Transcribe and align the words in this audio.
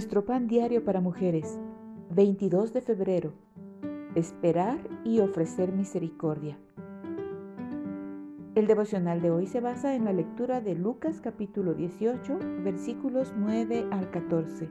Nuestro 0.00 0.24
pan 0.24 0.46
diario 0.46 0.82
para 0.82 1.02
mujeres, 1.02 1.60
22 2.14 2.72
de 2.72 2.80
febrero. 2.80 3.34
Esperar 4.14 4.78
y 5.04 5.20
ofrecer 5.20 5.72
misericordia. 5.72 6.58
El 8.54 8.66
devocional 8.66 9.20
de 9.20 9.30
hoy 9.30 9.46
se 9.46 9.60
basa 9.60 9.94
en 9.94 10.06
la 10.06 10.14
lectura 10.14 10.62
de 10.62 10.74
Lucas 10.74 11.20
capítulo 11.20 11.74
18, 11.74 12.38
versículos 12.64 13.34
9 13.36 13.88
al 13.90 14.10
14. 14.10 14.70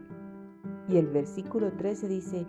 Y 0.87 0.97
el 0.97 1.05
versículo 1.05 1.73
13 1.73 2.07
dice, 2.07 2.47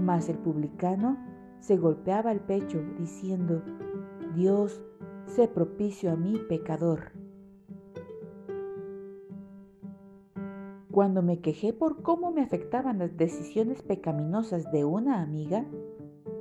Mas 0.00 0.28
el 0.28 0.38
publicano 0.38 1.16
se 1.60 1.76
golpeaba 1.76 2.32
el 2.32 2.40
pecho 2.40 2.82
diciendo, 2.98 3.62
Dios, 4.34 4.82
sé 5.26 5.46
propicio 5.46 6.10
a 6.10 6.16
mí 6.16 6.40
pecador. 6.48 7.21
Cuando 10.92 11.22
me 11.22 11.40
quejé 11.40 11.72
por 11.72 12.02
cómo 12.02 12.32
me 12.32 12.42
afectaban 12.42 12.98
las 12.98 13.16
decisiones 13.16 13.82
pecaminosas 13.82 14.70
de 14.72 14.84
una 14.84 15.22
amiga, 15.22 15.64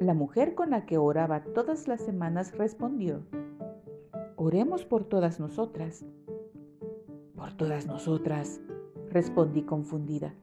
la 0.02 0.14
mujer 0.14 0.56
con 0.56 0.72
la 0.72 0.86
que 0.86 0.98
oraba 0.98 1.46
todas 1.54 1.88
las 1.88 2.02
semanas 2.02 2.58
respondió, 2.58 3.24
Oremos 4.36 4.84
por 4.84 5.06
todas 5.06 5.40
nosotras. 5.40 6.06
Por 7.34 7.54
todas 7.54 7.88
nosotras, 7.88 8.60
respondí 9.10 9.62
confundida. 9.62 10.36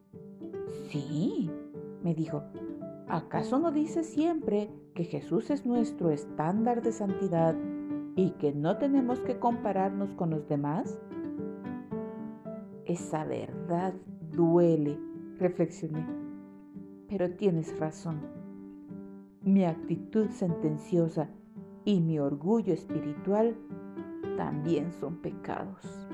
Sí, 0.88 1.50
me 2.02 2.14
dijo, 2.14 2.45
¿acaso 3.09 3.59
no 3.59 3.72
dice 3.72 4.04
siempre 4.04 4.70
que 4.95 5.04
Jesús 5.04 5.50
es 5.50 5.66
nuestro 5.66 6.10
estándar 6.10 6.80
de 6.80 6.92
santidad 6.92 7.54
y 8.16 8.30
que 8.30 8.54
no 8.54 8.78
tenemos 8.78 9.20
que 9.20 9.38
compararnos 9.38 10.14
con 10.14 10.30
los 10.30 10.48
demás? 10.48 10.98
Esa 12.88 13.23
verdad 13.27 13.93
duele, 14.32 14.99
reflexioné. 15.38 16.07
Pero 17.07 17.30
tienes 17.32 17.79
razón. 17.79 18.23
Mi 19.43 19.66
actitud 19.66 20.30
sentenciosa 20.30 21.29
y 21.85 22.01
mi 22.01 22.18
orgullo 22.18 22.73
espiritual 22.73 23.54
también 24.38 24.90
son 24.95 25.18
pecados. 25.18 26.09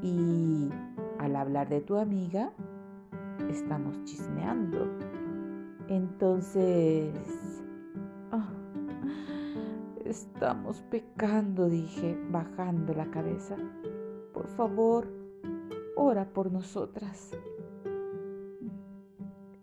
Y 0.00 0.70
al 1.18 1.36
hablar 1.36 1.68
de 1.68 1.82
tu 1.82 1.96
amiga, 1.96 2.50
estamos 3.50 4.02
chismeando. 4.04 4.88
Entonces, 5.88 7.12
ah, 8.32 8.48
estamos 10.06 10.80
pecando, 10.90 11.68
dije, 11.68 12.18
bajando 12.30 12.94
la 12.94 13.10
cabeza 13.10 13.56
por 14.32 14.48
favor, 14.48 15.08
ora 15.96 16.32
por 16.32 16.50
nosotras. 16.50 17.30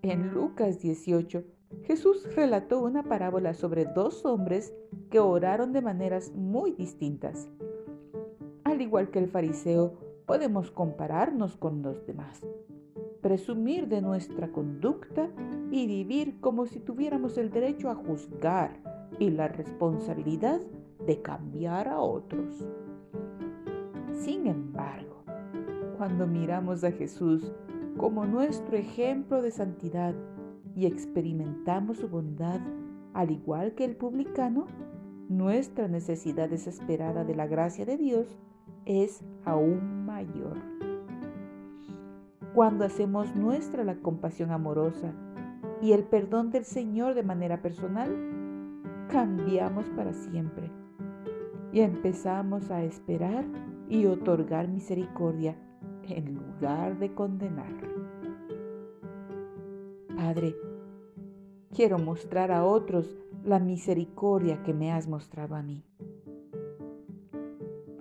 En 0.02 0.34
Lucas 0.34 0.80
18, 0.80 1.44
Jesús 1.84 2.36
relató 2.36 2.82
una 2.82 3.04
parábola 3.04 3.54
sobre 3.54 3.86
dos 3.86 4.26
hombres 4.26 4.74
que 5.10 5.20
oraron 5.20 5.74
de 5.74 5.82
maneras 5.82 6.32
muy 6.34 6.72
distintas. 6.72 7.50
Al 8.64 8.82
igual 8.82 9.10
que 9.10 9.20
el 9.20 9.28
fariseo, 9.28 9.94
podemos 10.26 10.72
compararnos 10.72 11.56
con 11.56 11.82
los 11.82 12.06
demás, 12.06 12.46
presumir 13.22 13.88
de 13.88 14.02
nuestra 14.02 14.52
conducta 14.52 15.30
y 15.72 15.88
vivir 15.88 16.40
como 16.40 16.66
si 16.66 16.80
tuviéramos 16.80 17.38
el 17.38 17.50
derecho 17.50 17.90
a 17.90 17.96
juzgar 17.96 18.80
y 19.20 19.30
la 19.30 19.48
responsabilidad 19.48 20.62
de 21.06 21.22
cambiar 21.22 21.88
a 21.88 22.00
otros. 22.00 22.66
Sin 24.18 24.48
embargo, 24.48 25.24
cuando 25.98 26.26
miramos 26.26 26.84
a 26.84 26.92
Jesús 26.92 27.54
como 27.98 28.26
nuestro 28.26 28.76
ejemplo 28.76 29.44
de 29.44 29.52
santidad 29.52 30.16
y 30.76 30.88
experimentamos 30.88 31.98
su 31.98 32.10
bondad, 32.10 32.60
al 33.14 33.30
igual 33.30 33.74
que 33.76 33.86
el 33.86 33.96
publicano, 33.96 34.66
nuestra 35.30 35.88
necesidad 35.88 36.50
desesperada 36.50 37.26
de 37.26 37.36
la 37.36 37.46
gracia 37.46 37.86
de 37.86 37.98
Dios 37.98 38.40
es 38.86 39.24
aún 39.46 40.06
mayor. 40.06 40.58
Cuando 42.56 42.86
hacemos 42.86 43.36
nuestra 43.36 43.84
la 43.84 43.98
compasión 43.98 44.52
amorosa 44.52 45.14
y 45.80 45.92
el 45.92 46.04
perdón 46.04 46.50
del 46.50 46.66
Señor 46.66 47.14
de 47.14 47.24
manera 47.24 47.62
personal, 47.62 48.10
cambiamos 49.10 49.88
para 49.92 50.14
siempre 50.14 50.72
y 51.72 51.82
empezamos 51.82 52.72
a 52.72 52.84
esperar 52.84 53.46
y 53.90 54.06
otorgar 54.06 54.68
misericordia 54.68 55.56
en 56.08 56.36
lugar 56.36 57.00
de 57.00 57.14
condenar. 57.14 57.74
Padre, 60.16 60.56
quiero 61.74 62.00
mostrar 62.00 62.52
a 62.52 62.66
otros 62.66 63.18
la 63.44 63.60
misericordia 63.60 64.64
que 64.64 64.74
me 64.74 64.92
has 64.92 65.08
mostrado 65.08 65.56
a 65.56 65.64
mí. 65.64 65.84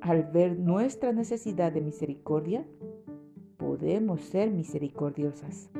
Al 0.00 0.24
ver 0.24 0.58
nuestra 0.58 1.12
necesidad 1.12 1.72
de 1.72 1.80
misericordia, 1.80 2.66
podemos 3.56 4.20
ser 4.20 4.50
misericordiosas. 4.50 5.70